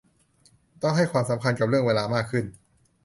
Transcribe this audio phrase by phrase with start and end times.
[0.81, 2.45] ต้องให้ความสำคัญกับเรื่องเวลามากขึ้น